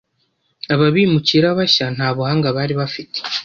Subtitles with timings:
[0.73, 3.17] Aba bimukira bashya nta buhanga bari bafite.